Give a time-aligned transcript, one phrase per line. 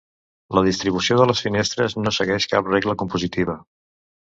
[0.57, 3.63] La distribució de les finestres no segueix cap regla compositiva.